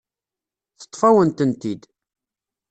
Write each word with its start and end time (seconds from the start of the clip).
Teṭṭef-awen-tent-id. 0.79 1.81